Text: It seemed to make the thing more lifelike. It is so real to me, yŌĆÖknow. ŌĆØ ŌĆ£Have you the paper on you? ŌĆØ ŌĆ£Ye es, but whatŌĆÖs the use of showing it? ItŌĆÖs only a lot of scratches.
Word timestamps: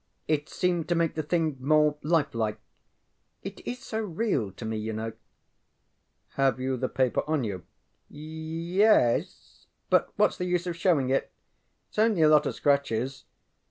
It 0.27 0.49
seemed 0.49 0.89
to 0.89 0.95
make 0.95 1.13
the 1.13 1.21
thing 1.21 1.57
more 1.59 1.95
lifelike. 2.01 2.59
It 3.43 3.61
is 3.67 3.77
so 3.77 3.99
real 4.01 4.51
to 4.53 4.65
me, 4.65 4.83
yŌĆÖknow. 4.83 5.13
ŌĆØ 5.13 6.37
ŌĆ£Have 6.37 6.57
you 6.57 6.75
the 6.75 6.89
paper 6.89 7.21
on 7.27 7.43
you? 7.43 7.63
ŌĆØ 8.11 8.19
ŌĆ£Ye 8.19 8.81
es, 9.19 9.67
but 9.91 10.17
whatŌĆÖs 10.17 10.37
the 10.37 10.45
use 10.45 10.65
of 10.65 10.75
showing 10.75 11.11
it? 11.11 11.31
ItŌĆÖs 11.93 11.99
only 11.99 12.21
a 12.23 12.29
lot 12.29 12.47
of 12.47 12.55
scratches. 12.55 13.25